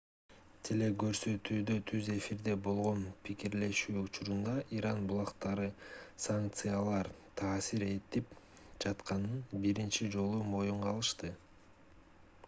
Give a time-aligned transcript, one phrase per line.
[0.67, 5.67] телекөрсөтүүдө түз эфирде болгон пикирлешүү учурунда иран булактары
[6.25, 7.11] санкциялар
[7.43, 8.33] таасир этип
[8.87, 11.31] жатканын биринчи жолу моюнга алышты